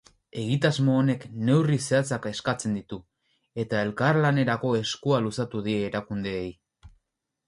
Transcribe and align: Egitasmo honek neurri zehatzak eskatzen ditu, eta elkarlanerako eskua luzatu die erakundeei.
Egitasmo 0.41 0.93
honek 0.99 1.25
neurri 1.49 1.75
zehatzak 1.91 2.23
eskatzen 2.31 2.73
ditu, 2.79 2.99
eta 3.65 3.81
elkarlanerako 3.89 4.71
eskua 4.79 5.21
luzatu 5.27 5.63
die 5.69 5.77
erakundeei. 5.91 6.49